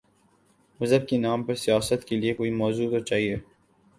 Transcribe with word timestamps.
مذہب 0.79 1.07
کے 1.07 1.17
نام 1.17 1.43
پر 1.43 1.55
سیاست 1.55 2.05
کے 2.05 2.15
لیے 2.15 2.33
کوئی 2.33 2.51
موضوع 2.51 2.89
تو 2.89 2.99
چاہیے۔ 2.99 3.35